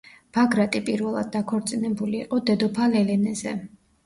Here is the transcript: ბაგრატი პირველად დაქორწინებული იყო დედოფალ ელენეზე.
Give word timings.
ბაგრატი 0.35 0.79
პირველად 0.87 1.29
დაქორწინებული 1.35 2.19
იყო 2.23 2.41
დედოფალ 2.49 2.99
ელენეზე. 3.05 3.55